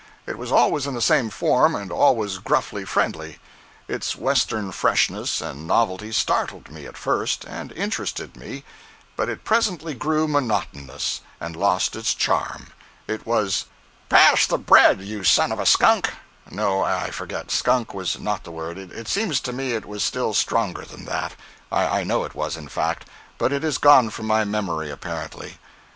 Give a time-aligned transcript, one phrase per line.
[0.25, 3.37] It was always in the same form, and always gruffly friendly.
[3.87, 8.63] Its western freshness and novelty startled me, at first, and interested me;
[9.15, 12.69] but it presently grew monotonous, and lost its charm.
[13.07, 13.65] It was:
[14.09, 16.11] "Pass the bread, you son of a skunk!"
[16.49, 20.81] No, I forget—skunk was not the word; it seems to me it was still stronger
[20.83, 21.35] than that;
[21.71, 23.07] I know it was, in fact,
[23.37, 25.59] but it is gone from my memory, apparently.